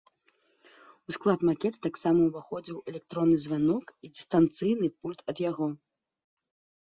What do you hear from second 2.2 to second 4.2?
ўваходзіў электронны званок і